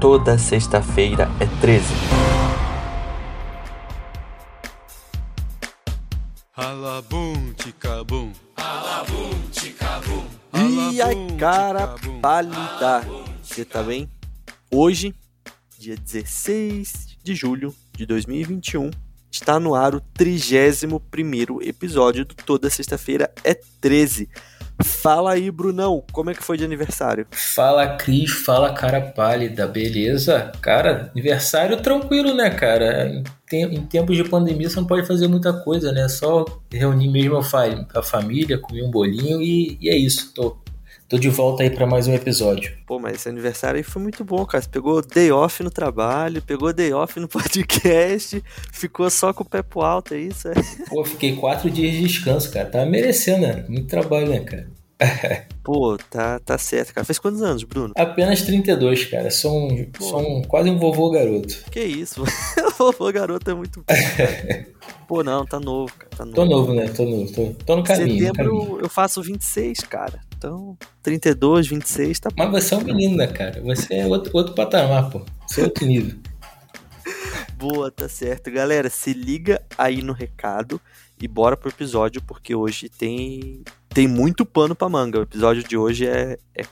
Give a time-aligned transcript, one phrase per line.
[0.00, 1.84] Toda sexta-feira é 13.
[6.56, 8.32] Alabum, ticabum.
[8.56, 10.24] Alabum, ticabum.
[10.54, 11.08] E a
[11.38, 13.06] cara pálida.
[13.42, 14.08] Você tá bem?
[14.70, 15.14] Hoje,
[15.78, 18.90] dia 16 de julho de 2021,
[19.30, 20.98] está no ar o 31
[21.62, 24.28] episódio do Toda Sexta-feira é 13.
[24.82, 27.28] Fala aí, Brunão, como é que foi de aniversário?
[27.30, 30.50] Fala, Cris, fala, cara pálida, beleza?
[30.60, 33.08] Cara, aniversário tranquilo, né, cara?
[33.52, 36.08] Em tempos de pandemia você não pode fazer muita coisa, né?
[36.08, 40.32] Só reunir mesmo a família, comer um bolinho e, e é isso.
[40.34, 40.56] Tô
[41.08, 42.76] Tô de volta aí para mais um episódio.
[42.86, 44.60] Pô, mas esse aniversário aí foi muito bom, cara.
[44.60, 49.48] Você pegou day off no trabalho, pegou day off no podcast, ficou só com o
[49.48, 50.48] pé pro alto, é isso?
[50.48, 50.52] É?
[50.86, 52.68] Pô, fiquei quatro dias de descanso, cara.
[52.68, 53.64] Tava merecendo, né?
[53.70, 54.68] Muito trabalho, né, cara?
[55.64, 57.06] Pô, tá, tá certo, cara.
[57.06, 57.94] Fez quantos anos, Bruno?
[57.96, 59.30] Apenas 32, cara.
[59.30, 61.64] Sou, um, sou um, quase um vovô garoto.
[61.70, 62.22] Que isso,
[62.76, 63.82] vovô garoto é muito
[65.06, 66.10] Pô, não, tá novo, cara.
[66.14, 66.36] Tá novo.
[66.36, 66.86] Tô novo, né?
[66.88, 67.32] Tô novo.
[67.32, 68.26] Tô, tô no caminho.
[68.26, 68.80] Setembro no caminho.
[68.82, 70.27] eu faço 26, cara.
[70.38, 72.36] Então, 32, 26, tá bom.
[72.48, 73.60] Mas você é um menino, né, cara?
[73.62, 75.22] Você é outro, outro patamar, pô.
[75.44, 76.16] Você é outro nível.
[77.58, 78.48] Boa, tá certo.
[78.48, 80.80] Galera, se liga aí no recado
[81.20, 85.18] e bora pro episódio, porque hoje tem, tem muito pano pra manga.
[85.18, 86.62] O episódio de hoje é, é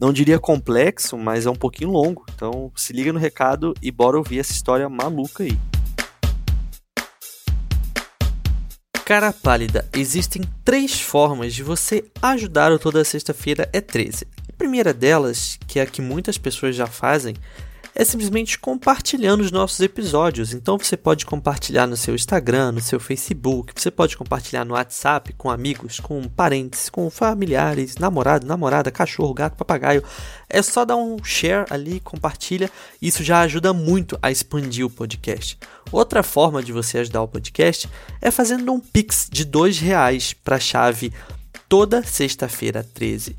[0.00, 2.26] não diria complexo, mas é um pouquinho longo.
[2.34, 5.56] Então se liga no recado e bora ouvir essa história maluca aí.
[9.04, 14.26] Cara pálida, existem três formas de você ajudar o Toda Sexta-feira é 13.
[14.48, 17.34] A primeira delas, que é a que muitas pessoas já fazem,
[17.94, 20.52] é simplesmente compartilhando os nossos episódios.
[20.52, 25.32] Então você pode compartilhar no seu Instagram, no seu Facebook, você pode compartilhar no WhatsApp
[25.34, 30.02] com amigos, com parentes, com familiares, namorado, namorada, cachorro, gato, papagaio.
[30.48, 32.70] É só dar um share ali, compartilha.
[33.00, 35.58] Isso já ajuda muito a expandir o podcast.
[35.90, 37.88] Outra forma de você ajudar o podcast
[38.20, 41.12] é fazendo um pix de dois reais para a chave
[41.68, 43.36] toda sexta-feira 13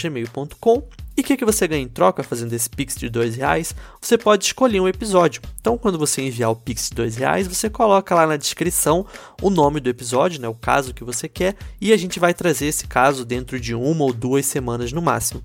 [0.00, 3.74] gmail.com e o que, que você ganha em troca fazendo esse Pix de dois reais?
[4.00, 5.40] Você pode escolher um episódio.
[5.60, 9.06] Então, quando você enviar o Pix de dois reais, você coloca lá na descrição
[9.40, 12.66] o nome do episódio, né, o caso que você quer, e a gente vai trazer
[12.66, 15.42] esse caso dentro de uma ou duas semanas no máximo.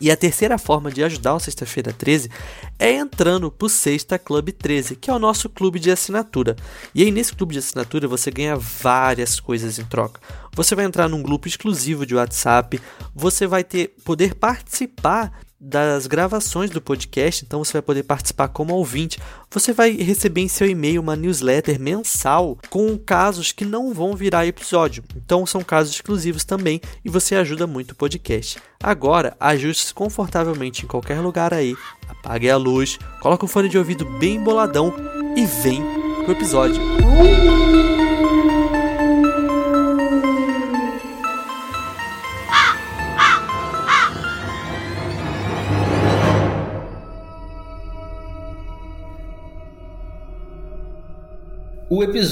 [0.00, 2.30] E a terceira forma de ajudar o Sexta-feira 13
[2.78, 6.56] é entrando para o Sexta Club 13, que é o nosso clube de assinatura.
[6.94, 10.20] E aí, nesse clube de assinatura, você ganha várias coisas em troca.
[10.54, 12.80] Você vai entrar num grupo exclusivo de WhatsApp,
[13.14, 18.74] você vai ter poder participar das gravações do podcast, então você vai poder participar como
[18.74, 19.20] ouvinte.
[19.48, 24.44] Você vai receber em seu e-mail uma newsletter mensal com casos que não vão virar
[24.44, 25.04] episódio.
[25.14, 28.60] Então são casos exclusivos também e você ajuda muito o podcast.
[28.82, 31.76] Agora, ajuste-se confortavelmente em qualquer lugar aí,
[32.08, 34.92] apague a luz, coloque o fone de ouvido bem boladão
[35.36, 35.80] e vem
[36.24, 36.82] pro episódio.
[36.82, 37.91] O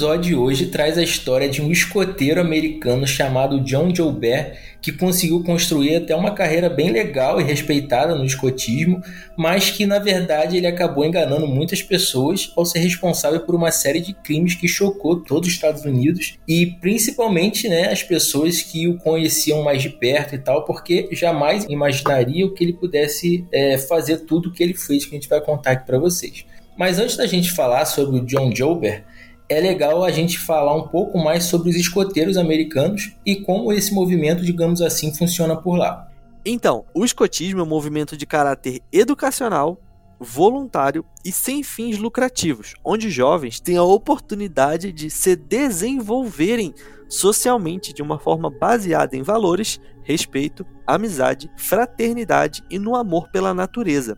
[0.01, 5.43] episódio de hoje traz a história de um escoteiro americano chamado John Joubert, que conseguiu
[5.43, 8.99] construir até uma carreira bem legal e respeitada no escotismo,
[9.37, 13.99] mas que na verdade ele acabou enganando muitas pessoas ao ser responsável por uma série
[13.99, 18.97] de crimes que chocou todos os Estados Unidos e principalmente né, as pessoas que o
[18.97, 24.49] conheciam mais de perto e tal, porque jamais imaginariam que ele pudesse é, fazer tudo
[24.49, 26.43] o que ele fez, que a gente vai contar aqui para vocês.
[26.75, 29.03] Mas antes da gente falar sobre o John Joubert,
[29.51, 33.93] é legal a gente falar um pouco mais sobre os escoteiros americanos e como esse
[33.93, 36.09] movimento, digamos assim, funciona por lá.
[36.45, 39.77] Então, o escotismo é um movimento de caráter educacional,
[40.17, 46.73] voluntário e sem fins lucrativos, onde jovens têm a oportunidade de se desenvolverem
[47.09, 54.17] socialmente de uma forma baseada em valores, respeito, amizade, fraternidade e no amor pela natureza.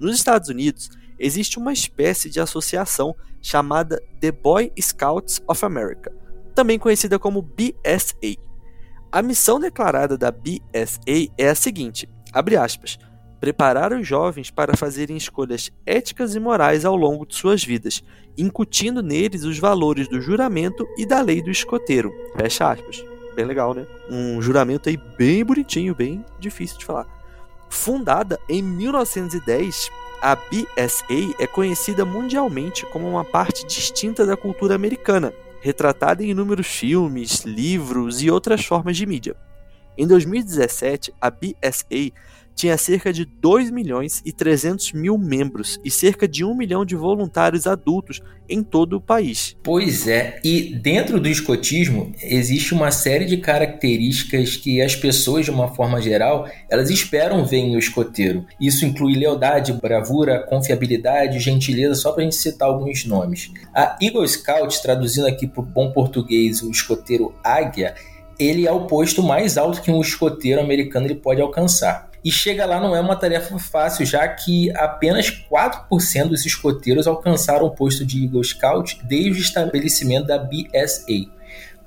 [0.00, 0.88] Nos Estados Unidos,
[1.22, 6.12] existe uma espécie de associação chamada The Boy Scouts of America,
[6.54, 8.36] também conhecida como BSA.
[9.10, 12.98] A missão declarada da BSA é a seguinte: abre aspas,
[13.40, 18.02] preparar os jovens para fazerem escolhas éticas e morais ao longo de suas vidas,
[18.36, 22.12] incutindo neles os valores do juramento e da lei do escoteiro.
[22.36, 23.04] Fecha aspas.
[23.36, 23.86] Bem legal, né?
[24.10, 27.06] Um juramento aí bem bonitinho, bem difícil de falar.
[27.70, 29.90] Fundada em 1910
[30.22, 36.68] A BSA é conhecida mundialmente como uma parte distinta da cultura americana, retratada em inúmeros
[36.68, 39.34] filmes, livros e outras formas de mídia.
[39.98, 42.12] Em 2017, a BSA
[42.54, 46.94] tinha cerca de 2 milhões e 300 mil membros e cerca de 1 milhão de
[46.94, 49.56] voluntários adultos em todo o país.
[49.62, 55.50] Pois é, e dentro do escotismo existe uma série de características que as pessoas, de
[55.50, 58.44] uma forma geral, elas esperam ver em um escoteiro.
[58.60, 63.50] Isso inclui lealdade, bravura, confiabilidade, gentileza, só para a gente citar alguns nomes.
[63.74, 67.94] A Eagle Scout, traduzindo aqui para o bom português o escoteiro águia,
[68.38, 72.11] ele é o posto mais alto que um escoteiro americano ele pode alcançar.
[72.24, 77.66] E chega lá não é uma tarefa fácil, já que apenas 4% dos escoteiros alcançaram
[77.66, 81.26] o posto de Eagle Scout desde o estabelecimento da BSA.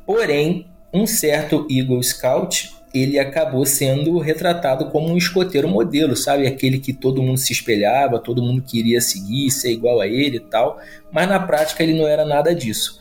[0.06, 6.48] Porém, um certo Eagle Scout ele acabou sendo retratado como um escoteiro modelo, sabe?
[6.48, 10.40] Aquele que todo mundo se espelhava, todo mundo queria seguir, ser igual a ele e
[10.40, 10.80] tal,
[11.12, 12.98] mas na prática ele não era nada disso.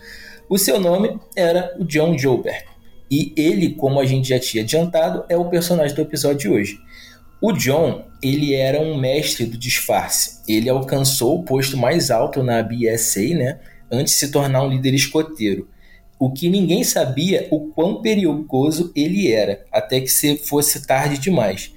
[0.49, 2.65] O seu nome era o John Joubert,
[3.09, 6.79] e ele, como a gente já tinha adiantado, é o personagem do episódio de hoje.
[7.41, 10.41] O John, ele era um mestre do disfarce.
[10.49, 13.61] Ele alcançou o posto mais alto na BSA, né,
[13.91, 15.69] antes de se tornar um líder escoteiro.
[16.19, 21.73] O que ninguém sabia o quão perigoso ele era, até que se fosse tarde demais.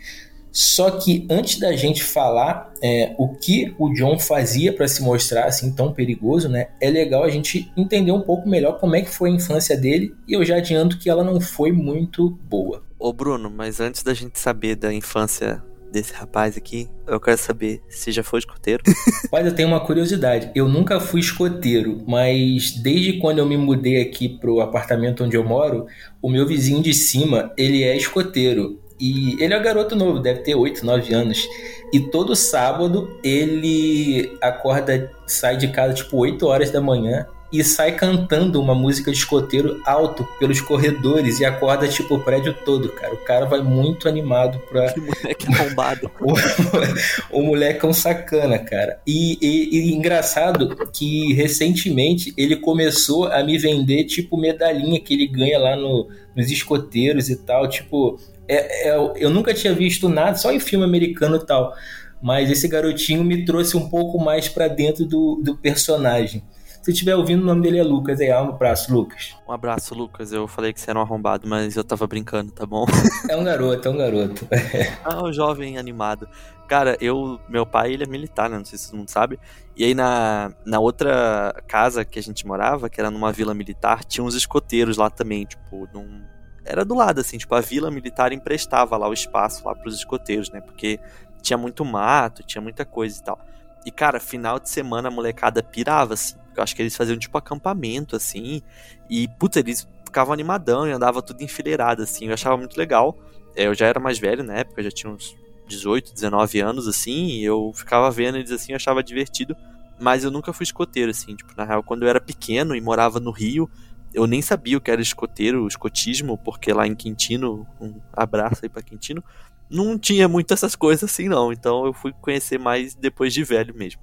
[0.52, 5.46] Só que antes da gente falar é, o que o John fazia para se mostrar
[5.46, 9.10] assim tão perigoso, né, é legal a gente entender um pouco melhor como é que
[9.10, 10.16] foi a infância dele.
[10.28, 12.87] E eu já adianto que ela não foi muito boa.
[13.00, 17.82] Ô Bruno, mas antes da gente saber da infância desse rapaz aqui, eu quero saber
[17.88, 18.84] se já foi escoteiro.
[19.32, 20.52] Mas eu tenho uma curiosidade.
[20.54, 25.44] Eu nunca fui escoteiro, mas desde quando eu me mudei aqui pro apartamento onde eu
[25.44, 25.86] moro,
[26.22, 28.80] o meu vizinho de cima, ele é escoteiro.
[29.00, 31.48] E ele é um garoto novo, deve ter 8, 9 anos.
[31.94, 37.94] E todo sábado ele acorda, sai de casa tipo 8 horas da manhã e sai
[37.94, 43.14] cantando uma música de escoteiro alto pelos corredores e acorda tipo o prédio todo, cara.
[43.14, 44.92] O cara vai muito animado pra.
[44.92, 46.12] Que moleque arrombado.
[47.32, 49.00] o, o moleque é um sacana, cara.
[49.08, 55.28] E, e, e, engraçado que recentemente ele começou a me vender tipo medalhinha que ele
[55.28, 57.70] ganha lá no, nos escoteiros e tal.
[57.70, 61.74] Tipo, é, é, eu nunca tinha visto nada, só em filme americano e tal.
[62.22, 66.44] Mas esse garotinho me trouxe um pouco mais para dentro do, do personagem.
[66.88, 68.22] Se estiver ouvindo, o nome dele é Lucas.
[68.22, 69.36] Aí, um abraço, Lucas.
[69.46, 70.32] Um abraço, Lucas.
[70.32, 72.86] Eu falei que você era um arrombado, mas eu tava brincando, tá bom?
[73.30, 74.48] É um garoto, é um garoto.
[75.04, 76.30] ah, um jovem animado.
[76.66, 78.58] Cara, eu, meu pai, ele é militar, né?
[78.58, 79.38] Não sei se todo mundo sabe.
[79.76, 84.06] E aí na, na outra casa que a gente morava, que era numa vila militar,
[84.06, 86.22] tinha uns escoteiros lá também, tipo, num...
[86.64, 90.50] era do lado assim, tipo, a vila militar emprestava lá o espaço lá pros escoteiros,
[90.52, 90.62] né?
[90.62, 91.02] Porque
[91.42, 93.38] tinha muito mato, tinha muita coisa e tal.
[93.86, 96.47] E cara, final de semana a molecada pirava assim.
[96.58, 98.62] Eu acho que eles faziam tipo acampamento, assim.
[99.10, 102.26] E, puta, eles ficavam animadão e andava tudo enfileirado, assim.
[102.28, 103.18] Eu achava muito legal.
[103.56, 105.36] É, eu já era mais velho na época, já tinha uns
[105.68, 107.28] 18, 19 anos, assim.
[107.28, 109.56] E eu ficava vendo eles assim, eu achava divertido.
[110.00, 111.36] Mas eu nunca fui escoteiro, assim.
[111.36, 113.70] Tipo, na real, quando eu era pequeno e morava no Rio,
[114.14, 118.70] eu nem sabia o que era escoteiro, escotismo, porque lá em Quintino, um abraço aí
[118.70, 119.24] pra Quintino,
[119.70, 121.52] não tinha muito essas coisas assim, não.
[121.52, 124.02] Então eu fui conhecer mais depois de velho mesmo.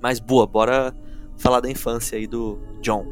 [0.00, 0.94] Mas boa, bora
[1.42, 3.04] falar da infância aí do John.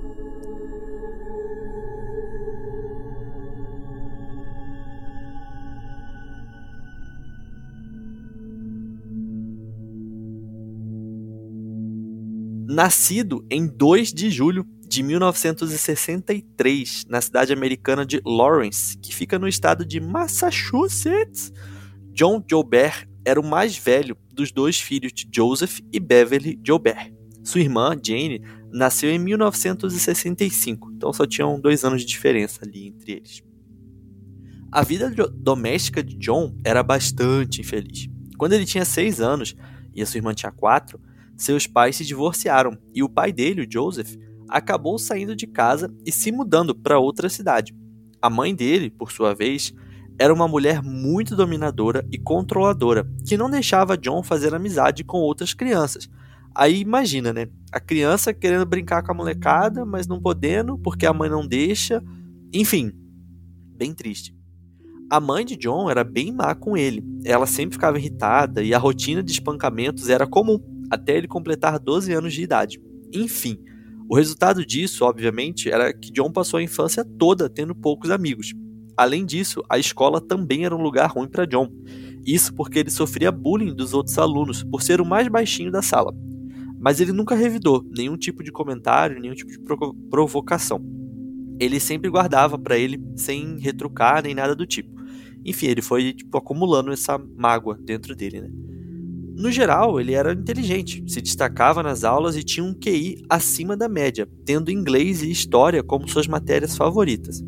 [12.68, 19.48] Nascido em 2 de julho de 1963, na cidade americana de Lawrence, que fica no
[19.48, 21.52] estado de Massachusetts,
[22.12, 27.19] John Joubert era o mais velho dos dois filhos de Joseph e Beverly Joubert.
[27.42, 33.12] Sua irmã, Jane, nasceu em 1965, então só tinham dois anos de diferença ali entre
[33.12, 33.42] eles.
[34.70, 38.08] A vida doméstica de John era bastante infeliz.
[38.38, 39.56] Quando ele tinha seis anos
[39.94, 41.00] e a sua irmã tinha quatro,
[41.36, 44.14] seus pais se divorciaram e o pai dele, o Joseph,
[44.48, 47.74] acabou saindo de casa e se mudando para outra cidade.
[48.20, 49.72] A mãe dele, por sua vez,
[50.18, 55.54] era uma mulher muito dominadora e controladora, que não deixava John fazer amizade com outras
[55.54, 56.10] crianças,
[56.54, 57.48] Aí imagina, né?
[57.72, 62.02] A criança querendo brincar com a molecada, mas não podendo porque a mãe não deixa.
[62.52, 62.92] Enfim,
[63.76, 64.34] bem triste.
[65.08, 67.04] A mãe de John era bem má com ele.
[67.24, 70.58] Ela sempre ficava irritada e a rotina de espancamentos era comum,
[70.90, 72.80] até ele completar 12 anos de idade.
[73.12, 73.58] Enfim,
[74.08, 78.52] o resultado disso, obviamente, era que John passou a infância toda tendo poucos amigos.
[78.96, 81.68] Além disso, a escola também era um lugar ruim para John.
[82.26, 86.12] Isso porque ele sofria bullying dos outros alunos por ser o mais baixinho da sala.
[86.80, 89.58] Mas ele nunca revidou nenhum tipo de comentário, nenhum tipo de
[90.08, 90.82] provocação.
[91.60, 94.98] Ele sempre guardava para ele sem retrucar nem nada do tipo.
[95.44, 98.50] Enfim, ele foi tipo, acumulando essa mágoa dentro dele, né?
[99.36, 103.88] No geral, ele era inteligente, se destacava nas aulas e tinha um QI acima da
[103.88, 107.42] média, tendo inglês e história como suas matérias favoritas.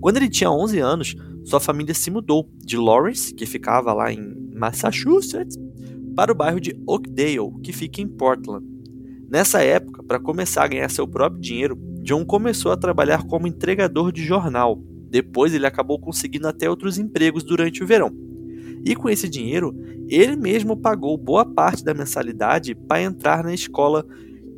[0.00, 4.34] Quando ele tinha 11 anos, sua família se mudou de Lawrence, que ficava lá em
[4.54, 5.56] Massachusetts,
[6.14, 8.64] para o bairro de Oakdale, que fica em Portland.
[9.28, 14.12] Nessa época, para começar a ganhar seu próprio dinheiro, John começou a trabalhar como entregador
[14.12, 14.80] de jornal.
[15.10, 18.12] Depois, ele acabou conseguindo até outros empregos durante o verão.
[18.84, 19.74] E com esse dinheiro,
[20.08, 24.06] ele mesmo pagou boa parte da mensalidade para entrar na escola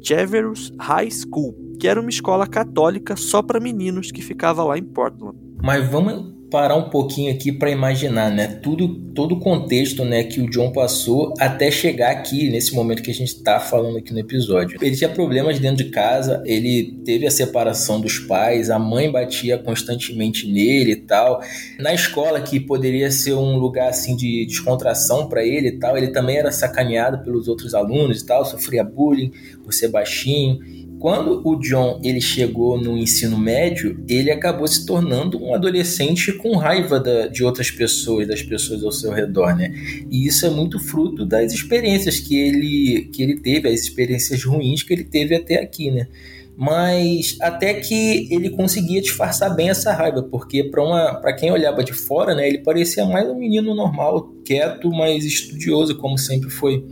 [0.03, 4.85] Cheverus High School, que era uma escola católica só para meninos que ficava lá em
[4.85, 5.39] Portland.
[5.63, 8.47] Mas vamos parar um pouquinho aqui para imaginar, né?
[8.63, 13.11] Tudo, todo o contexto, né, que o John passou até chegar aqui nesse momento que
[13.11, 14.79] a gente está falando aqui no episódio.
[14.81, 19.59] Ele tinha problemas dentro de casa, ele teve a separação dos pais, a mãe batia
[19.59, 21.41] constantemente nele e tal.
[21.79, 26.09] Na escola que poderia ser um lugar assim de descontração para ele e tal, ele
[26.09, 29.33] também era sacaneado pelos outros alunos e tal, sofria bullying
[29.65, 30.86] por ser baixinho.
[31.07, 36.57] Quando o John ele chegou no ensino médio, ele acabou se tornando um adolescente com
[36.57, 39.73] raiva da, de outras pessoas, das pessoas ao seu redor, né?
[40.11, 44.83] E isso é muito fruto das experiências que ele, que ele teve, as experiências ruins
[44.83, 46.09] que ele teve até aqui, né?
[46.57, 52.35] Mas até que ele conseguia disfarçar bem essa raiva, porque para quem olhava de fora,
[52.35, 56.85] né, ele parecia mais um menino normal, quieto, mas estudioso, como sempre foi.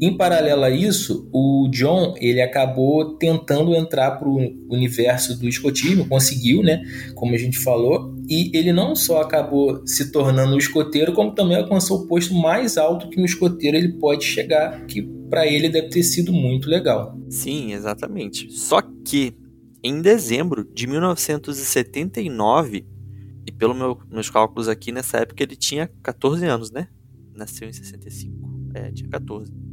[0.00, 4.36] Em paralelo a isso, o John ele acabou tentando entrar para o
[4.70, 6.82] universo do escotismo, conseguiu, né?
[7.14, 11.56] Como a gente falou, e ele não só acabou se tornando um escoteiro, como também
[11.56, 15.88] alcançou o posto mais alto que um escoteiro ele pode chegar, que para ele deve
[15.88, 17.18] ter sido muito legal.
[17.30, 18.50] Sim, exatamente.
[18.52, 19.34] Só que
[19.82, 22.84] em dezembro de 1979,
[23.46, 26.88] e pelo meu, meus cálculos aqui nessa época ele tinha 14 anos, né?
[27.34, 28.36] Nasceu em 65.
[28.74, 29.65] É, tinha 14.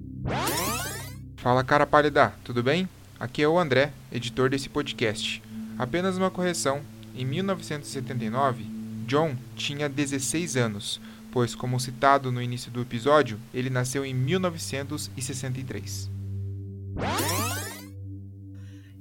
[1.37, 2.87] Fala cara pálida, tudo bem?
[3.19, 5.43] Aqui é o André, editor desse podcast.
[5.77, 6.81] Apenas uma correção:
[7.15, 8.65] em 1979,
[9.05, 11.01] John tinha 16 anos,
[11.31, 16.09] pois, como citado no início do episódio, ele nasceu em 1963.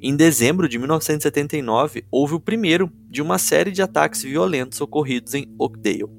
[0.00, 5.46] Em dezembro de 1979, houve o primeiro de uma série de ataques violentos ocorridos em
[5.56, 6.10] Oakdale.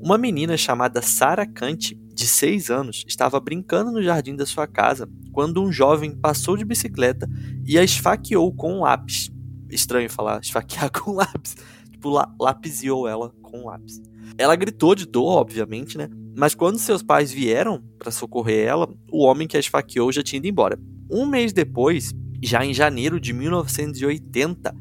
[0.00, 5.08] Uma menina chamada Sarah Kant de 6 anos, estava brincando no jardim da sua casa
[5.32, 7.28] quando um jovem passou de bicicleta
[7.66, 9.30] e a esfaqueou com um lápis.
[9.68, 11.56] Estranho falar esfaquear com lápis.
[11.90, 14.00] Tipo, lapiseou ela com lápis.
[14.38, 16.08] Ela gritou de dor, obviamente, né?
[16.36, 20.38] Mas quando seus pais vieram para socorrer ela, o homem que a esfaqueou já tinha
[20.38, 20.78] ido embora.
[21.10, 24.74] Um mês depois, já em janeiro de 1980,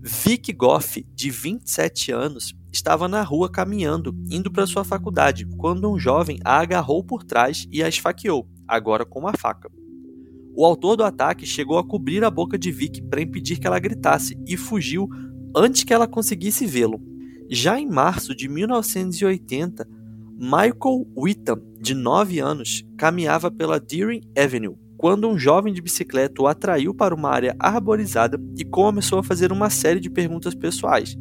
[0.00, 5.98] Vic Goff, de 27 anos, estava na rua caminhando, indo para sua faculdade, quando um
[5.98, 9.70] jovem a agarrou por trás e a esfaqueou, agora com uma faca.
[10.54, 13.78] O autor do ataque chegou a cobrir a boca de Vic para impedir que ela
[13.78, 15.08] gritasse e fugiu
[15.54, 17.00] antes que ela conseguisse vê-lo.
[17.50, 19.86] Já em março de 1980,
[20.38, 26.46] Michael Whittam, de 9 anos, caminhava pela Deering Avenue quando um jovem de bicicleta o
[26.46, 31.16] atraiu para uma área arborizada e começou a fazer uma série de perguntas pessoais.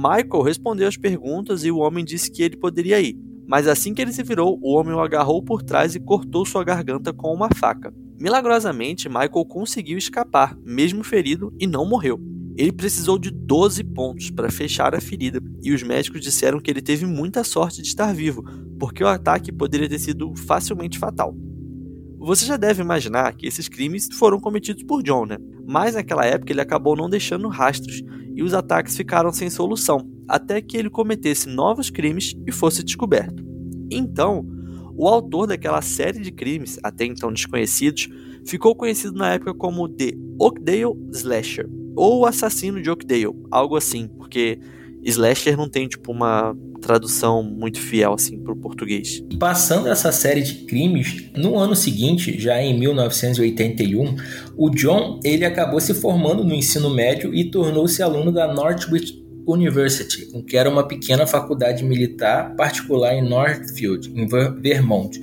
[0.00, 4.00] Michael respondeu as perguntas e o homem disse que ele poderia ir, mas assim que
[4.00, 7.50] ele se virou, o homem o agarrou por trás e cortou sua garganta com uma
[7.54, 7.92] faca.
[8.18, 12.18] Milagrosamente, Michael conseguiu escapar, mesmo ferido, e não morreu.
[12.56, 16.80] Ele precisou de 12 pontos para fechar a ferida, e os médicos disseram que ele
[16.80, 18.42] teve muita sorte de estar vivo,
[18.78, 21.36] porque o ataque poderia ter sido facilmente fatal.
[22.20, 25.38] Você já deve imaginar que esses crimes foram cometidos por John, né?
[25.66, 28.02] Mas naquela época ele acabou não deixando rastros
[28.34, 33.42] e os ataques ficaram sem solução, até que ele cometesse novos crimes e fosse descoberto.
[33.90, 34.46] Então,
[34.94, 38.06] o autor daquela série de crimes, até então desconhecidos,
[38.46, 44.60] ficou conhecido na época como The Oakdale Slasher, ou Assassino de Oakdale, algo assim, porque
[45.04, 49.22] slasher não tem tipo uma tradução muito fiel assim para o português.
[49.38, 54.16] Passando essa série de crimes, no ano seguinte, já em 1981,
[54.56, 60.26] o John ele acabou se formando no ensino médio e tornou-se aluno da Northwich University,
[60.42, 64.26] que era uma pequena faculdade militar particular em Northfield, em
[64.60, 65.18] Vermont,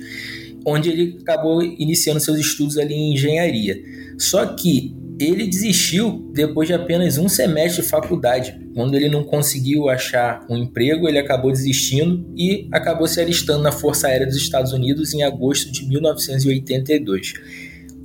[0.64, 3.80] onde ele acabou iniciando seus estudos ali em engenharia.
[4.18, 8.56] Só que ele desistiu depois de apenas um semestre de faculdade.
[8.74, 13.72] Quando ele não conseguiu achar um emprego, ele acabou desistindo e acabou se alistando na
[13.72, 17.34] Força Aérea dos Estados Unidos em agosto de 1982.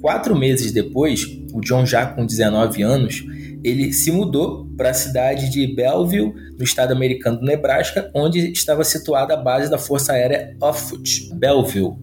[0.01, 3.23] Quatro meses depois, o John, já com 19 anos,
[3.63, 8.83] ele se mudou para a cidade de Belleville, no estado americano do Nebraska, onde estava
[8.83, 11.93] situada a base da Força Aérea Offutt, Belleville,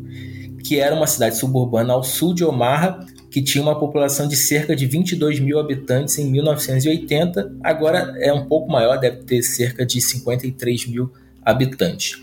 [0.65, 4.75] que era uma cidade suburbana ao sul de Omaha, que tinha uma população de cerca
[4.75, 10.01] de 22 mil habitantes em 1980, agora é um pouco maior, deve ter cerca de
[10.01, 12.21] 53 mil habitantes.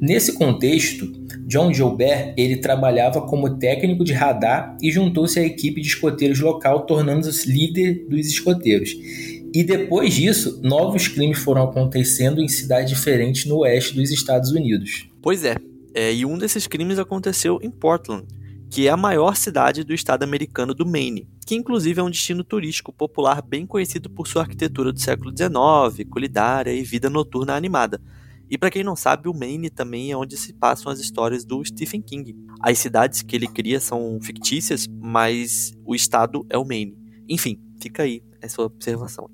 [0.00, 1.06] Nesse contexto,
[1.46, 6.86] John Gilbert ele trabalhava como técnico de radar e juntou-se à equipe de escoteiros local,
[6.86, 8.96] tornando-se líder dos escoteiros.
[9.52, 15.06] E depois disso, novos crimes foram acontecendo em cidades diferentes no oeste dos Estados Unidos.
[15.20, 15.56] Pois é,
[15.92, 18.24] é e um desses crimes aconteceu em Portland,
[18.70, 22.44] que é a maior cidade do estado americano do Maine, que inclusive é um destino
[22.44, 28.00] turístico popular bem conhecido por sua arquitetura do século XIX, culinária e vida noturna animada.
[28.48, 31.64] E para quem não sabe, o Maine também é onde se passam as histórias do
[31.64, 32.36] Stephen King.
[32.60, 36.96] As cidades que ele cria são fictícias, mas o estado é o Maine.
[37.28, 39.28] Enfim, fica aí essa observação.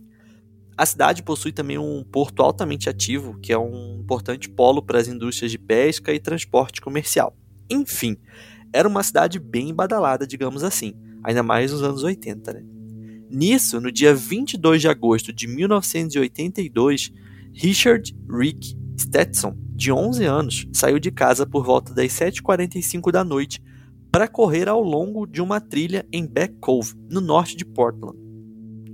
[0.79, 5.09] A cidade possui também um porto altamente ativo, que é um importante polo para as
[5.09, 7.35] indústrias de pesca e transporte comercial.
[7.69, 8.17] Enfim,
[8.73, 12.53] era uma cidade bem badalada, digamos assim, ainda mais nos anos 80.
[12.53, 12.65] Né?
[13.31, 17.13] Nisso, no dia 22 de agosto de 1982,
[17.53, 23.63] Richard Rick Stetson, de 11 anos, saiu de casa por volta das 7h45 da noite
[24.11, 28.17] para correr ao longo de uma trilha em Back Cove, no norte de Portland.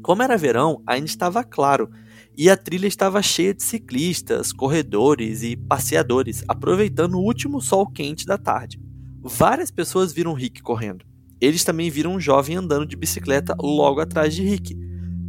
[0.03, 1.89] Como era verão, ainda estava claro
[2.37, 8.27] e a trilha estava cheia de ciclistas, corredores e passeadores, aproveitando o último sol quente
[8.27, 8.81] da tarde.
[9.25, 11.05] Várias pessoas viram Rick correndo.
[11.41, 14.77] Eles também viram um jovem andando de bicicleta logo atrás de Rick,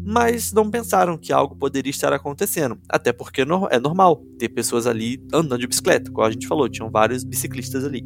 [0.05, 5.23] mas não pensaram que algo poderia estar acontecendo, até porque é normal ter pessoas ali
[5.31, 8.03] andando de bicicleta, como a gente falou, tinham vários biciclistas ali.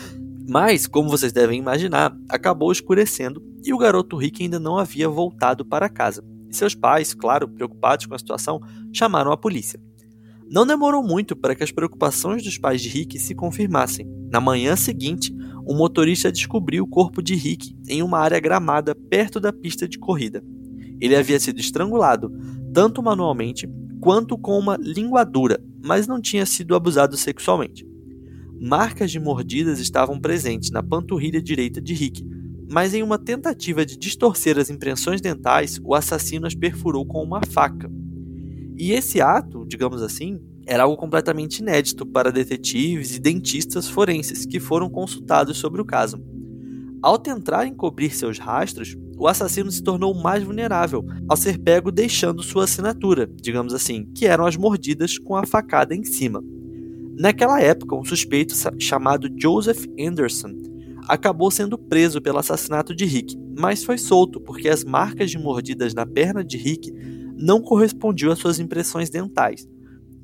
[0.48, 5.64] mas, como vocês devem imaginar, acabou escurecendo e o garoto Rick ainda não havia voltado
[5.64, 6.22] para casa.
[6.48, 8.60] E seus pais, claro, preocupados com a situação,
[8.92, 9.80] chamaram a polícia.
[10.50, 14.04] Não demorou muito para que as preocupações dos pais de Rick se confirmassem.
[14.32, 15.32] Na manhã seguinte,
[15.64, 19.96] o motorista descobriu o corpo de Rick em uma área gramada perto da pista de
[19.96, 20.42] corrida.
[21.00, 22.32] Ele havia sido estrangulado,
[22.74, 23.68] tanto manualmente
[24.00, 27.86] quanto com uma linguadura, mas não tinha sido abusado sexualmente.
[28.60, 32.24] Marcas de mordidas estavam presentes na panturrilha direita de Rick,
[32.68, 37.40] mas em uma tentativa de distorcer as impressões dentais, o assassino as perfurou com uma
[37.46, 37.88] faca.
[38.80, 44.58] E esse ato, digamos assim, era algo completamente inédito para detetives e dentistas forenses que
[44.58, 46.18] foram consultados sobre o caso.
[47.02, 52.42] Ao tentar encobrir seus rastros, o assassino se tornou mais vulnerável ao ser pego deixando
[52.42, 56.42] sua assinatura, digamos assim, que eram as mordidas com a facada em cima.
[57.18, 60.54] Naquela época, um suspeito chamado Joseph Anderson
[61.06, 65.92] acabou sendo preso pelo assassinato de Rick, mas foi solto porque as marcas de mordidas
[65.92, 66.90] na perna de Rick
[67.40, 69.66] não correspondiam às suas impressões dentais.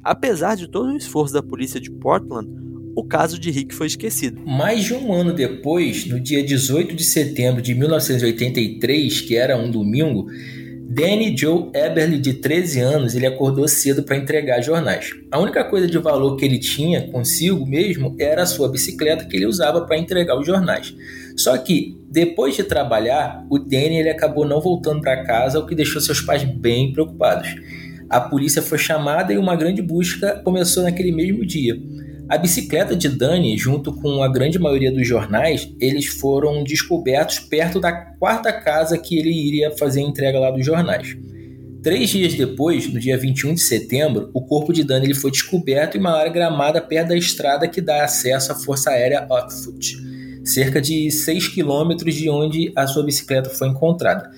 [0.04, 2.48] Apesar de todo o esforço da polícia de Portland,
[2.94, 4.40] o caso de Rick foi esquecido.
[4.46, 9.70] Mais de um ano depois, no dia 18 de setembro de 1983, que era um
[9.70, 10.26] domingo,
[10.88, 15.10] Danny Joe Eberly, de 13 anos, ele acordou cedo para entregar jornais.
[15.32, 19.36] A única coisa de valor que ele tinha consigo mesmo era a sua bicicleta que
[19.36, 20.94] ele usava para entregar os jornais.
[21.36, 25.74] Só que, depois de trabalhar, o Danny ele acabou não voltando para casa, o que
[25.74, 27.48] deixou seus pais bem preocupados.
[28.08, 31.76] A polícia foi chamada e uma grande busca começou naquele mesmo dia.
[32.28, 37.78] A bicicleta de Dani, junto com a grande maioria dos jornais, eles foram descobertos perto
[37.78, 41.16] da quarta casa que ele iria fazer a entrega lá dos jornais.
[41.84, 45.96] Três dias depois, no dia 21 de setembro, o corpo de Dani ele foi descoberto
[45.96, 49.96] em uma área gramada perto da estrada que dá acesso à Força Aérea Oxford,
[50.44, 54.28] cerca de 6 quilômetros de onde a sua bicicleta foi encontrada.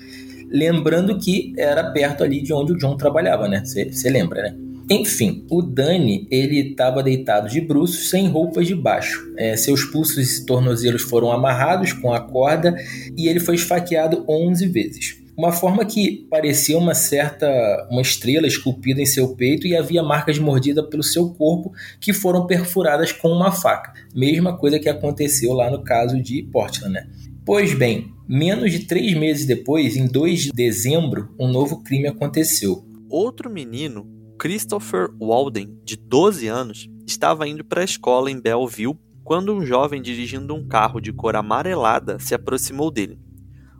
[0.50, 3.62] Lembrando que era perto ali de onde o John trabalhava, né?
[3.64, 4.67] Você lembra, né?
[4.90, 9.30] Enfim, o Dani ele estava deitado de bruços, sem roupas de baixo.
[9.36, 12.74] É, seus pulsos e tornozelos foram amarrados com a corda
[13.16, 15.18] e ele foi esfaqueado 11 vezes.
[15.36, 17.46] Uma forma que parecia uma certa
[17.90, 21.70] uma estrela esculpida em seu peito e havia marcas de mordida pelo seu corpo
[22.00, 23.92] que foram perfuradas com uma faca.
[24.14, 27.06] Mesma coisa que aconteceu lá no caso de Portland, né?
[27.44, 32.84] Pois bem, menos de três meses depois, em 2 de dezembro, um novo crime aconteceu.
[33.08, 39.52] Outro menino Christopher Walden, de 12 anos, estava indo para a escola em Belleville quando
[39.52, 43.18] um jovem dirigindo um carro de cor amarelada se aproximou dele.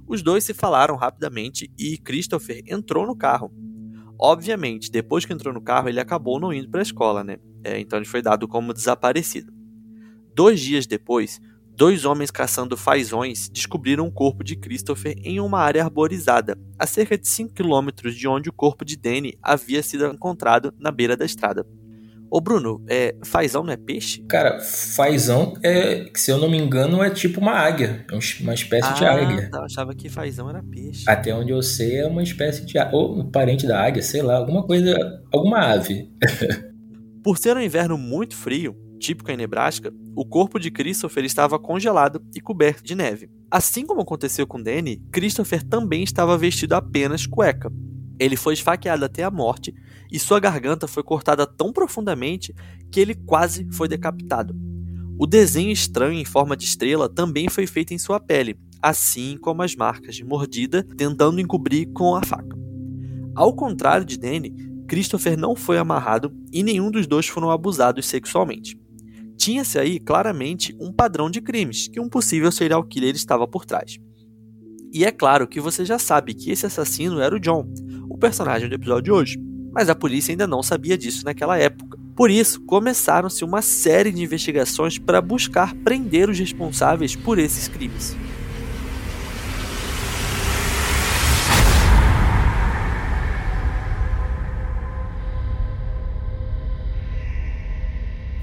[0.05, 3.53] Os dois se falaram rapidamente e Christopher entrou no carro.
[4.21, 7.37] Obviamente, depois que entrou no carro, ele acabou não indo para a escola, né?
[7.63, 9.53] É, então ele foi dado como desaparecido.
[10.35, 11.41] Dois dias depois,
[11.79, 17.17] dois homens caçando fazões descobriram o corpo de Christopher em uma área arborizada, a cerca
[17.17, 21.25] de 5 quilômetros de onde o corpo de Danny havia sido encontrado na beira da
[21.25, 21.65] estrada.
[22.29, 24.25] Ô Bruno, é, fazão não é peixe?
[24.29, 28.05] Cara, fazão é, se eu não me engano, é tipo uma águia.
[28.11, 29.49] É uma espécie ah, de águia.
[29.49, 31.05] Tá, eu achava que fazão era peixe.
[31.07, 34.37] Até onde eu sei é uma espécie de ou um parente da águia, sei lá,
[34.37, 34.97] alguma coisa,
[35.33, 36.11] alguma ave.
[37.23, 42.21] Por ser um inverno muito frio, típico em Nebraska, o corpo de Christopher estava congelado
[42.35, 43.31] e coberto de neve.
[43.51, 47.73] Assim como aconteceu com Danny, Christopher também estava vestido apenas cueca.
[48.19, 49.73] Ele foi esfaqueado até a morte
[50.11, 52.55] e sua garganta foi cortada tão profundamente
[52.91, 54.55] que ele quase foi decapitado.
[55.19, 59.63] O desenho estranho em forma de estrela também foi feito em sua pele, assim como
[59.63, 62.57] as marcas de mordida, tentando encobrir com a faca.
[63.35, 64.55] Ao contrário de Danny,
[64.89, 68.81] Christopher não foi amarrado e nenhum dos dois foram abusados sexualmente.
[69.39, 73.99] Tinha-se aí claramente um padrão de crimes que um possível serial killer estava por trás.
[74.93, 77.67] E é claro que você já sabe que esse assassino era o John,
[78.11, 81.99] o personagem do episódio de hoje mas a polícia ainda não sabia disso naquela época.
[82.17, 88.17] Por isso, começaram-se uma série de investigações para buscar prender os responsáveis por esses crimes.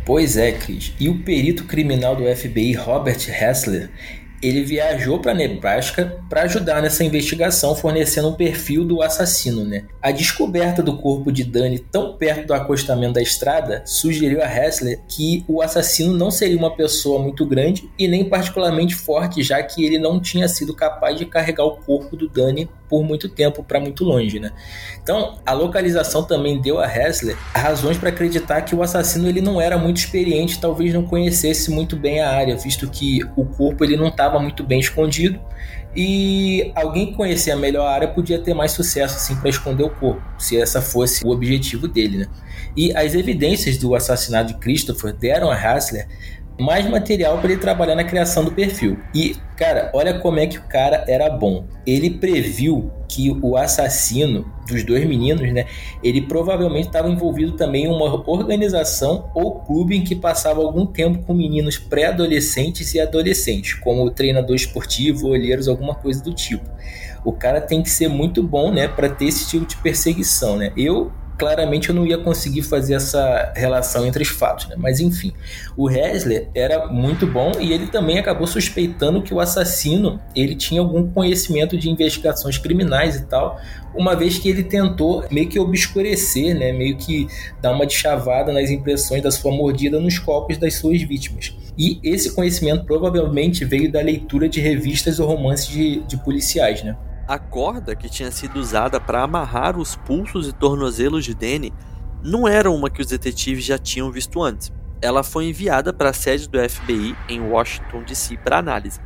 [0.05, 0.93] Pois é, Cris.
[0.99, 3.89] E o perito criminal do FBI, Robert Hessler,
[4.41, 9.63] ele viajou para Nebraska para ajudar nessa investigação, fornecendo um perfil do assassino.
[9.65, 9.85] Né?
[9.99, 14.99] A descoberta do corpo de Danny tão perto do acostamento da estrada sugeriu a Hessler
[15.07, 19.83] que o assassino não seria uma pessoa muito grande e nem particularmente forte, já que
[19.83, 23.79] ele não tinha sido capaz de carregar o corpo do Danny por muito tempo para
[23.79, 24.51] muito longe, né?
[25.01, 29.59] Então, a localização também deu a Hessler razões para acreditar que o assassino ele não
[29.59, 33.97] era muito experiente, talvez não conhecesse muito bem a área, visto que o corpo ele
[33.97, 35.39] não estava muito bem escondido
[35.95, 39.89] e alguém que conhecia melhor a área podia ter mais sucesso assim para esconder o
[39.89, 42.27] corpo, se essa fosse o objetivo dele, né?
[42.75, 46.07] E as evidências do assassinato de Christopher deram a Hassler
[46.59, 48.97] mais material para ele trabalhar na criação do perfil.
[49.13, 51.65] E, cara, olha como é que o cara era bom.
[51.85, 55.65] Ele previu que o assassino dos dois meninos, né,
[56.03, 61.23] ele provavelmente estava envolvido também em uma organização ou clube em que passava algum tempo
[61.23, 66.67] com meninos pré-adolescentes e adolescentes, como treinador esportivo, olheiros, alguma coisa do tipo.
[67.23, 70.71] O cara tem que ser muito bom, né, para ter esse tipo de perseguição, né?
[70.75, 74.75] Eu claramente eu não ia conseguir fazer essa relação entre os fatos, né?
[74.77, 75.33] Mas enfim,
[75.75, 80.81] o Hessler era muito bom e ele também acabou suspeitando que o assassino ele tinha
[80.81, 83.59] algum conhecimento de investigações criminais e tal,
[83.93, 86.71] uma vez que ele tentou meio que obscurecer, né?
[86.71, 87.27] Meio que
[87.61, 91.55] dar uma chavada nas impressões da sua mordida nos corpos das suas vítimas.
[91.77, 96.95] E esse conhecimento provavelmente veio da leitura de revistas ou romances de, de policiais, né?
[97.27, 101.73] A corda que tinha sido usada para amarrar os pulsos e tornozelos de Danny
[102.23, 104.71] não era uma que os detetives já tinham visto antes.
[105.01, 108.99] Ela foi enviada para a sede do FBI em Washington DC para análise.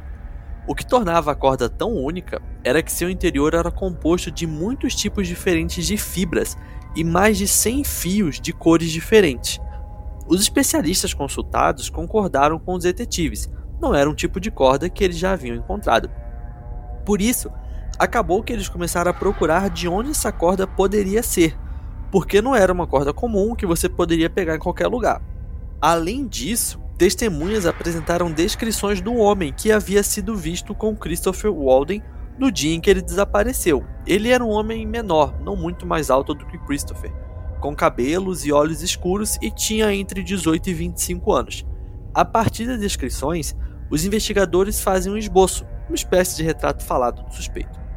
[0.68, 4.94] O que tornava a corda tão única era que seu interior era composto de muitos
[4.96, 6.58] tipos diferentes de fibras
[6.98, 9.62] e mais de 100 fios de cores diferentes.
[10.28, 13.50] Os especialistas consultados concordaram com os detetives,
[13.82, 16.12] não era um tipo de corda que eles já haviam encontrado.
[17.06, 17.50] Por isso,
[18.00, 21.58] acabou que eles começaram a procurar de onde essa corda poderia ser,
[22.10, 25.22] porque não era uma corda comum que você poderia pegar em qualquer lugar.
[25.82, 32.02] Além disso, testemunhas apresentaram descrições do homem que havia sido visto com Christopher Walden
[32.38, 33.86] no dia em que ele desapareceu.
[34.08, 37.12] Ele era um homem menor, não muito mais alto do que Christopher,
[37.60, 41.66] com cabelos e olhos escuros e tinha entre 18 e 25 anos.
[42.14, 43.56] A partir das descrições,
[43.90, 47.89] os investigadores fazem um esboço, uma espécie de retrato falado do suspeito.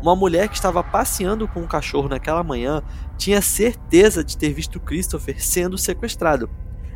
[0.00, 2.82] Uma mulher que estava passeando com um cachorro naquela manhã
[3.16, 6.48] tinha certeza de ter visto Christopher sendo sequestrado.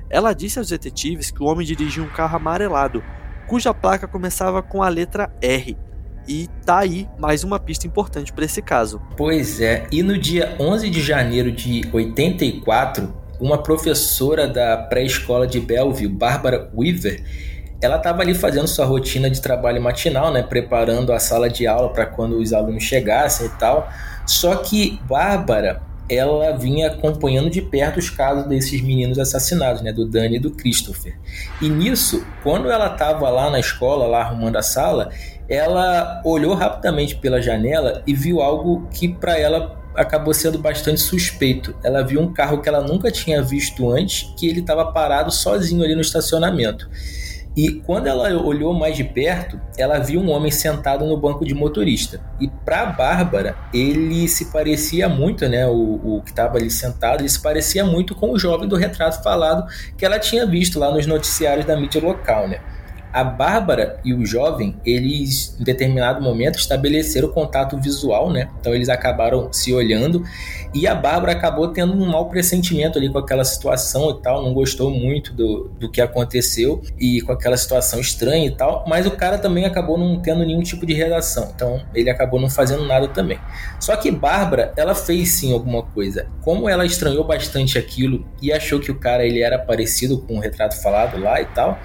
[0.09, 3.03] Ela disse aos detetives que o homem dirigia um carro amarelado,
[3.49, 5.77] cuja placa começava com a letra R.
[6.29, 9.03] E tá aí mais uma pista importante para esse caso.
[9.17, 15.59] Pois é, e no dia 11 de janeiro de 84, uma professora da pré-escola de
[15.59, 17.25] Belleville, Barbara Weaver,
[17.83, 21.91] ela estava ali fazendo sua rotina de trabalho matinal, né, preparando a sala de aula
[21.91, 23.91] para quando os alunos chegassem e tal.
[24.25, 30.07] Só que Bárbara, ela vinha acompanhando de perto os casos desses meninos assassinados, né, do
[30.07, 31.19] Dani e do Christopher.
[31.61, 35.11] E nisso, quando ela estava lá na escola, lá arrumando a sala,
[35.49, 41.75] ela olhou rapidamente pela janela e viu algo que para ela acabou sendo bastante suspeito.
[41.83, 45.83] Ela viu um carro que ela nunca tinha visto antes, que ele estava parado sozinho
[45.83, 46.89] ali no estacionamento.
[47.57, 51.55] E quando ela olhou mais de perto, ela viu um homem sentado no banco de
[51.55, 52.21] motorista.
[52.41, 55.67] E para Bárbara, ele se parecia muito, né?
[55.67, 59.23] O, o que estava ali sentado, ele se parecia muito com o jovem do retrato
[59.23, 59.67] falado
[59.99, 62.61] que ela tinha visto lá nos noticiários da mídia local, né?
[63.13, 68.49] A Bárbara e o jovem, eles em determinado momento estabeleceram contato visual, né?
[68.61, 70.25] Então eles acabaram se olhando
[70.75, 74.55] e a Bárbara acabou tendo um mau pressentimento ali com aquela situação e tal, não
[74.55, 79.11] gostou muito do, do que aconteceu e com aquela situação estranha e tal, mas o
[79.11, 83.09] cara também acabou não tendo nenhum tipo de reação, então ele acabou não fazendo nada
[83.09, 83.39] também.
[83.79, 86.27] Só que Bárbara, ela fez sim alguma coisa.
[86.41, 90.41] Como ela estranhou bastante aquilo e achou que o cara ele era parecido com o
[90.41, 91.79] retrato falado lá e tal,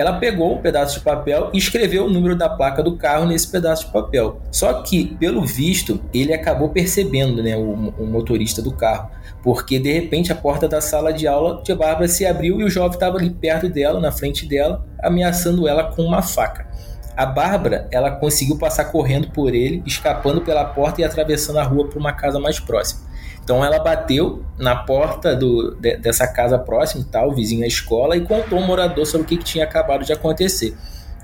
[0.00, 3.50] ela pegou um pedaço de papel e escreveu o número da placa do carro nesse
[3.50, 4.40] pedaço de papel.
[4.50, 9.10] Só que, pelo visto, ele acabou percebendo, né, o, o motorista do carro,
[9.42, 12.70] porque de repente a porta da sala de aula de Bárbara se abriu e o
[12.70, 16.66] jovem estava ali perto dela, na frente dela, ameaçando ela com uma faca.
[17.16, 21.88] A Bárbara, ela conseguiu passar correndo por ele, escapando pela porta e atravessando a rua
[21.88, 23.10] para uma casa mais próxima.
[23.42, 28.20] Então ela bateu na porta do, de, dessa casa próxima, tal, vizinho à escola, e
[28.20, 30.76] contou ao morador sobre o que, que tinha acabado de acontecer.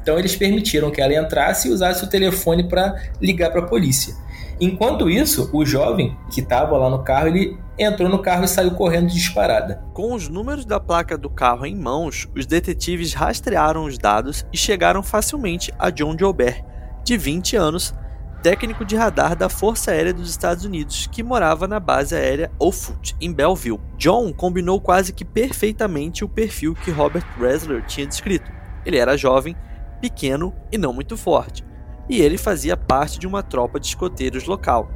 [0.02, 4.14] Então eles permitiram que ela entrasse e usasse o telefone para ligar para a polícia.
[4.60, 8.70] Enquanto isso, o jovem que estava lá no carro, ele entrou no carro e saiu
[8.70, 9.82] correndo disparada.
[9.92, 14.56] Com os números da placa do carro em mãos, os detetives rastrearam os dados e
[14.56, 16.64] chegaram facilmente a John Gilbert,
[17.04, 17.94] de 20 anos,
[18.42, 23.14] técnico de radar da Força Aérea dos Estados Unidos, que morava na base aérea Offutt,
[23.20, 23.80] em Belleville.
[23.98, 28.50] John combinou quase que perfeitamente o perfil que Robert Ressler tinha descrito.
[28.84, 29.56] Ele era jovem,
[30.00, 31.64] pequeno e não muito forte,
[32.08, 34.90] e ele fazia parte de uma tropa de escoteiros local.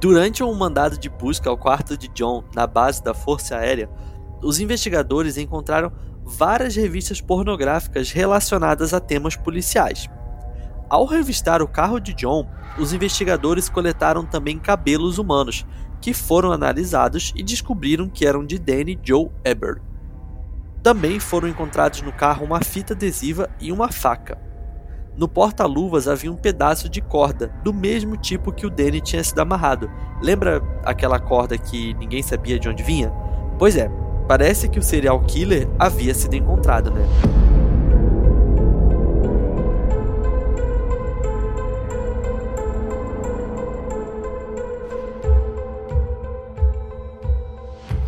[0.00, 3.88] Durante um mandado de busca ao quarto de John na base da Força Aérea,
[4.42, 5.90] os investigadores encontraram
[6.24, 10.08] várias revistas pornográficas relacionadas a temas policiais.
[10.88, 12.46] Ao revistar o carro de John,
[12.78, 15.66] os investigadores coletaram também cabelos humanos,
[16.00, 19.80] que foram analisados e descobriram que eram de Danny Joe Eber.
[20.82, 24.38] Também foram encontrados no carro uma fita adesiva e uma faca.
[25.16, 29.38] No porta-luvas havia um pedaço de corda, do mesmo tipo que o Danny tinha sido
[29.38, 29.88] amarrado.
[30.20, 33.12] Lembra aquela corda que ninguém sabia de onde vinha?
[33.56, 33.88] Pois é,
[34.26, 37.02] parece que o serial killer havia sido encontrado, né?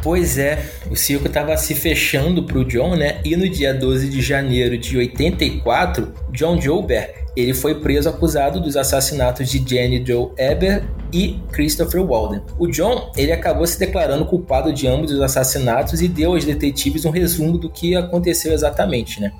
[0.06, 3.20] Pois é, o circo estava se fechando para o John, né?
[3.24, 8.76] E no dia 12 de janeiro de 84, John Joubert ele foi preso acusado dos
[8.76, 12.40] assassinatos de Jenny Joe Eber e Christopher Walden.
[12.56, 17.04] O John ele acabou se declarando culpado de ambos os assassinatos e deu aos detetives
[17.04, 19.32] um resumo do que aconteceu exatamente, né?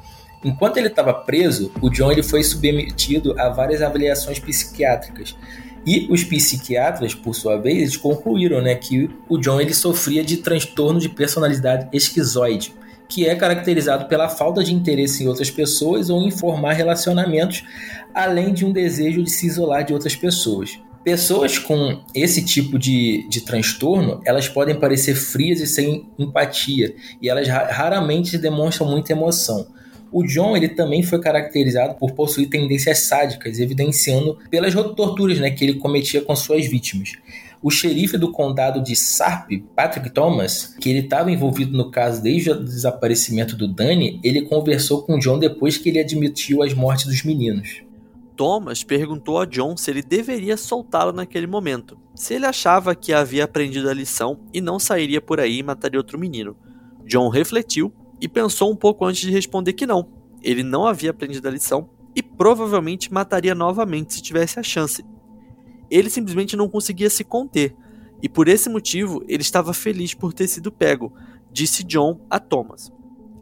[0.45, 5.37] Enquanto ele estava preso, o John ele foi submetido a várias avaliações psiquiátricas
[5.87, 10.99] e os psiquiatras, por sua vez, concluíram né, que o John ele sofria de transtorno
[10.99, 12.75] de personalidade esquizoide,
[13.09, 17.63] que é caracterizado pela falta de interesse em outras pessoas ou em formar relacionamentos,
[18.13, 20.77] além de um desejo de se isolar de outras pessoas.
[21.05, 27.29] Pessoas com esse tipo de, de transtorno, elas podem parecer frias e sem empatia, e
[27.29, 29.69] elas raramente demonstram muita emoção.
[30.13, 35.65] O John ele também foi caracterizado por possuir tendências sádicas, evidenciando pelas torturas né, que
[35.65, 37.13] ele cometia com suas vítimas.
[37.63, 42.51] O xerife do condado de Sarp, Patrick Thomas, que ele estava envolvido no caso desde
[42.51, 47.25] o desaparecimento do Danny, ele conversou com John depois que ele admitiu as mortes dos
[47.25, 47.83] meninos.
[48.37, 53.45] Thomas perguntou a John se ele deveria soltá-lo naquele momento, se ele achava que havia
[53.45, 56.55] aprendido a lição e não sairia por aí e mataria outro menino.
[57.07, 60.09] John refletiu e pensou um pouco antes de responder que não.
[60.43, 65.05] Ele não havia aprendido a lição e provavelmente mataria novamente se tivesse a chance.
[65.91, 67.77] Ele simplesmente não conseguia se conter,
[68.23, 71.13] e por esse motivo ele estava feliz por ter sido pego,
[71.53, 72.91] disse John a Thomas.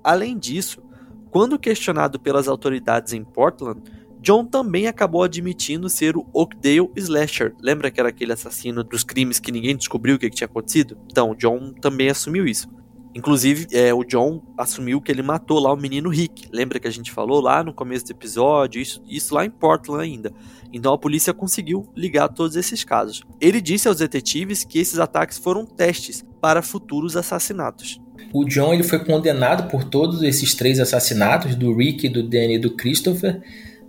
[0.02, 0.82] Além disso,
[1.30, 3.80] quando questionado pelas autoridades em Portland,
[4.20, 7.54] John também acabou admitindo ser o Oakdale Slasher.
[7.60, 10.96] Lembra que era aquele assassino dos crimes que ninguém descobriu o que, que tinha acontecido?
[11.10, 12.68] Então, John também assumiu isso.
[13.14, 16.48] Inclusive, é, o John assumiu que ele matou lá o menino Rick.
[16.52, 18.82] Lembra que a gente falou lá no começo do episódio?
[18.82, 20.32] Isso, isso lá em Portland ainda.
[20.72, 23.22] Então a polícia conseguiu ligar todos esses casos.
[23.40, 28.00] Ele disse aos detetives que esses ataques foram testes para futuros assassinatos.
[28.32, 32.58] O John ele foi condenado por todos esses três assassinatos, do Rick, do Danny e
[32.58, 33.40] do Christopher.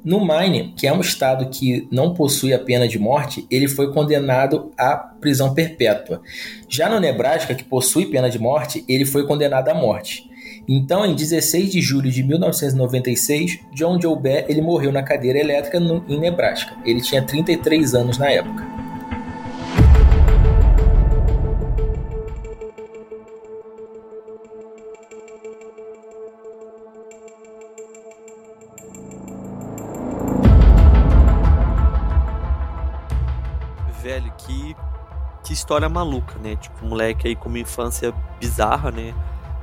[0.06, 3.92] No Maine, que é um estado que não possui a pena de morte, ele foi
[3.92, 6.22] condenado à prisão perpétua.
[6.70, 10.30] Já no Nebraska, que possui pena de morte, ele foi condenado à morte.
[10.68, 15.80] Então, em 16 de julho de 1996, John Joe Bear ele morreu na cadeira elétrica
[15.80, 16.76] no, em Nebraska.
[16.86, 18.75] Ele tinha 33 anos na época.
[34.56, 34.76] Que,
[35.44, 36.56] que história maluca, né?
[36.56, 39.14] Tipo, um moleque aí com uma infância bizarra, né?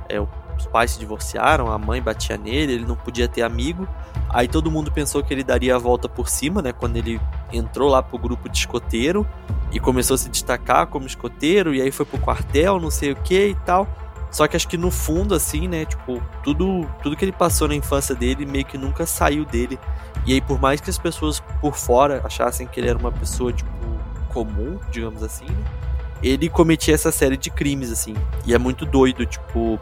[0.07, 3.87] É, os pais se divorciaram, a mãe batia nele, ele não podia ter amigo.
[4.29, 6.71] Aí todo mundo pensou que ele daria a volta por cima, né?
[6.71, 7.19] Quando ele
[7.51, 9.27] entrou lá pro grupo de escoteiro
[9.71, 13.15] e começou a se destacar como escoteiro, e aí foi pro quartel, não sei o
[13.15, 13.87] que e tal.
[14.29, 15.85] Só que acho que no fundo, assim, né?
[15.85, 19.77] Tipo, tudo, tudo que ele passou na infância dele meio que nunca saiu dele.
[20.25, 23.53] E aí, por mais que as pessoas por fora achassem que ele era uma pessoa,
[23.53, 23.69] tipo,
[24.33, 25.63] comum, digamos assim, né?
[26.23, 28.15] ele cometia essa série de crimes, assim.
[28.45, 29.79] E é muito doido, tipo,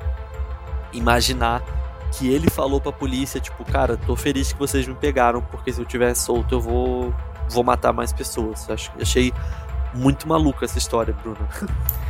[0.91, 1.63] imaginar
[2.11, 5.79] que ele falou pra polícia, tipo, cara, tô feliz que vocês me pegaram, porque se
[5.79, 7.13] eu tiver solto eu vou,
[7.47, 8.67] vou matar mais pessoas.
[8.99, 9.31] Achei
[9.93, 11.37] muito maluca essa história, Bruno.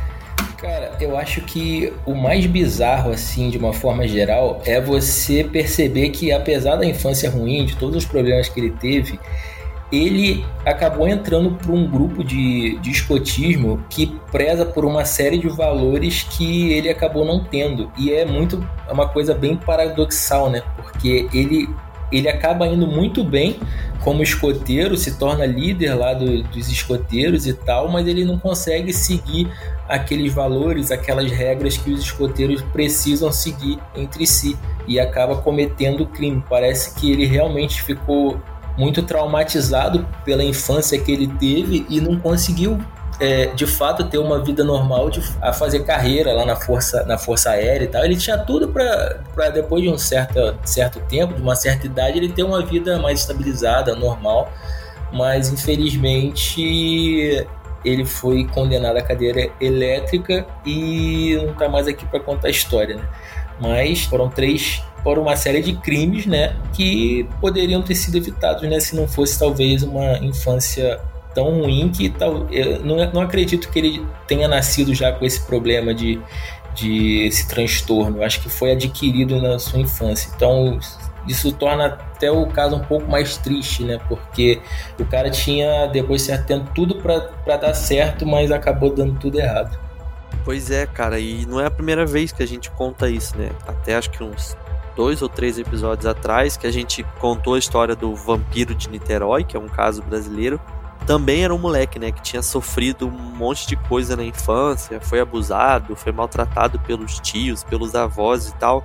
[0.56, 6.10] Cara, eu acho que o mais bizarro, assim, de uma forma geral, é você perceber
[6.10, 9.18] que, apesar da infância ruim, de todos os problemas que ele teve,
[9.92, 15.48] ele acabou entrando para um grupo de, de escotismo que preza por uma série de
[15.48, 17.92] valores que ele acabou não tendo.
[17.98, 20.62] E é muito é uma coisa bem paradoxal, né?
[20.76, 21.68] Porque ele,
[22.10, 23.58] ele acaba indo muito bem
[24.00, 28.94] como escoteiro, se torna líder lá do, dos escoteiros e tal, mas ele não consegue
[28.94, 29.46] seguir
[29.86, 34.56] aqueles valores, aquelas regras que os escoteiros precisam seguir entre si
[34.88, 36.42] e acaba cometendo crime.
[36.48, 38.40] Parece que ele realmente ficou
[38.76, 42.78] muito traumatizado pela infância que ele teve e não conseguiu
[43.20, 47.18] é, de fato ter uma vida normal de, a fazer carreira lá na força na
[47.18, 51.42] força aérea e tal ele tinha tudo para depois de um certo certo tempo de
[51.42, 54.50] uma certa idade ele ter uma vida mais estabilizada normal
[55.12, 57.46] mas infelizmente
[57.84, 62.96] ele foi condenado à cadeira elétrica e não está mais aqui para contar a história
[62.96, 63.04] né?
[63.62, 68.78] Mas foram três por uma série de crimes, né, que poderiam ter sido evitados, né,
[68.78, 71.00] se não fosse talvez uma infância
[71.34, 75.40] tão ruim que tal, eu não, não acredito que ele tenha nascido já com esse
[75.46, 76.20] problema de,
[76.74, 78.22] de esse transtorno.
[78.22, 80.30] Acho que foi adquirido na sua infância.
[80.36, 80.78] Então
[81.26, 83.98] isso torna até o caso um pouco mais triste, né?
[84.08, 84.60] Porque
[84.98, 89.78] o cara tinha depois certo tendo tudo para dar certo, mas acabou dando tudo errado.
[90.44, 93.50] Pois é, cara, e não é a primeira vez que a gente conta isso, né?
[93.66, 94.56] Até acho que uns
[94.96, 99.44] dois ou três episódios atrás, que a gente contou a história do vampiro de Niterói,
[99.44, 100.60] que é um caso brasileiro.
[101.06, 105.20] Também era um moleque, né, que tinha sofrido um monte de coisa na infância, foi
[105.20, 108.84] abusado, foi maltratado pelos tios, pelos avós e tal.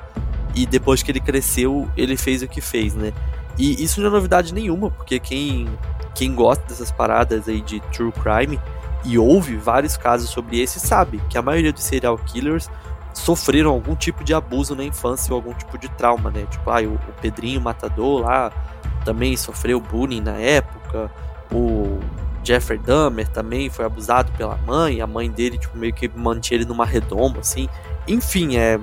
[0.56, 3.14] E depois que ele cresceu, ele fez o que fez, né?
[3.58, 5.68] E isso não é novidade nenhuma, porque quem,
[6.16, 8.60] quem gosta dessas paradas aí de true crime
[9.08, 12.70] e ouve vários casos sobre esse sabe que a maioria dos serial killers
[13.14, 16.46] sofreram algum tipo de abuso na infância ou algum tipo de trauma, né?
[16.52, 18.52] Tipo, ah, o, o Pedrinho Matador lá
[19.06, 21.10] também sofreu bullying na época,
[21.52, 22.00] o
[22.44, 26.66] Jeffrey Dahmer também foi abusado pela mãe, a mãe dele, tipo, meio que mantinha ele
[26.66, 27.70] numa redoma, assim.
[28.08, 28.80] Enfim, é.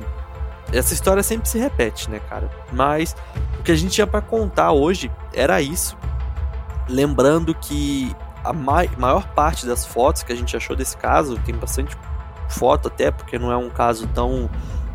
[0.73, 2.51] Essa história sempre se repete, né, cara?
[2.73, 3.15] Mas
[3.61, 5.97] o que a gente tinha para contar hoje era isso.
[6.89, 11.97] Lembrando que a maior parte das fotos que a gente achou desse caso, tem bastante
[12.49, 14.51] foto até, porque não é um caso tão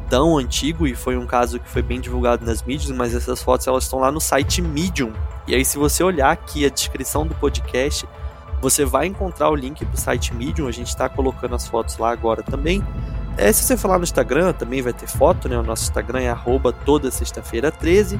[0.07, 3.67] tão antigo e foi um caso que foi bem divulgado nas mídias, mas essas fotos
[3.67, 5.13] elas estão lá no site Medium.
[5.45, 8.09] E aí se você olhar aqui a descrição do podcast,
[8.59, 11.97] você vai encontrar o link para o site Medium, a gente está colocando as fotos
[11.97, 12.83] lá agora também.
[13.37, 15.57] É, se você falar no Instagram, também vai ter foto, né?
[15.57, 18.19] O nosso Instagram é arroba toda sexta-feira 13.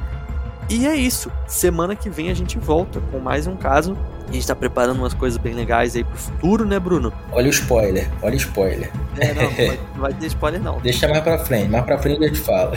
[0.70, 1.30] E é isso.
[1.46, 3.98] Semana que vem a gente volta com mais um caso
[4.30, 7.12] a gente tá preparando umas coisas bem legais aí pro futuro, né, Bruno?
[7.32, 8.90] Olha o spoiler, olha o spoiler.
[9.18, 10.78] É, não, não vai, não vai ter spoiler não.
[10.80, 12.72] Deixa mais pra frente, mais pra frente eu te falo.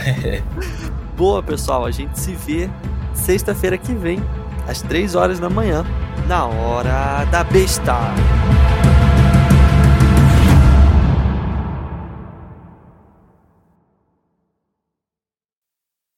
[1.15, 2.69] Boa, pessoal, a gente se vê
[3.13, 4.21] sexta-feira que vem,
[4.67, 5.85] às 3 horas da manhã,
[6.27, 7.93] na Hora da Besta.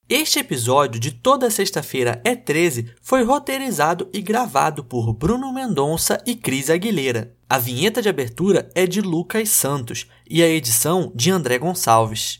[0.07, 6.35] Este episódio de toda sexta-feira é 13 foi roteirizado e gravado por Bruno Mendonça e
[6.35, 7.33] Cris Aguilera.
[7.49, 12.33] A vinheta de abertura é de Lucas Santos e a edição de André Gonçalves.